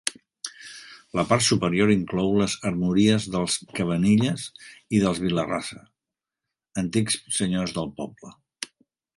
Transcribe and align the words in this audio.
La 1.17 1.23
part 1.31 1.43
superior 1.47 1.91
inclou 1.95 2.31
les 2.39 2.55
armories 2.71 3.27
dels 3.37 3.59
Cavanilles 3.81 4.47
i 4.97 5.03
dels 5.05 5.23
Vila-rasa, 5.27 5.81
antics 6.87 7.23
senyors 7.43 7.77
del 7.81 7.95
poble. 8.03 8.35